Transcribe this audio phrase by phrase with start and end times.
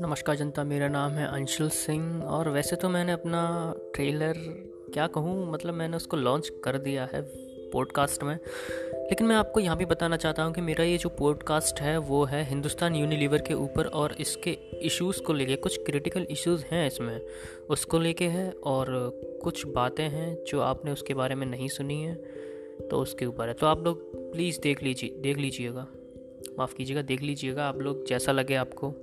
[0.00, 3.40] नमस्कार जनता, मेरा नाम है अंशुल सिंह और वैसे तो मैंने अपना
[3.94, 4.34] ट्रेलर
[4.92, 7.22] क्या कहूँ मतलब मैंने उसको लॉन्च कर दिया है
[7.72, 11.80] पॉडकास्ट में। लेकिन मैं आपको यहाँ भी बताना चाहता हूँ कि मेरा ये जो पॉडकास्ट
[11.80, 14.50] है, वो है हिंदुस्तान यूनिलीवर के ऊपर और इसके
[14.82, 17.20] इश्यूज़ को लेके, कुछ क्रिटिकल इश्यूज़ हैं इसमें,
[17.70, 18.86] उसको लेके है और
[19.42, 22.14] कुछ बातें हैं जो आपने उसके बारे में नहीं सुनी है
[22.80, 25.86] तो उसके ऊपर है। तो आप लोग प्लीज़ देख लीजिए, देख लीजिएगा,
[26.58, 28.94] माफ़ कीजिएगा, देख लीजिएगा, आप लोग जैसा लगे आपको।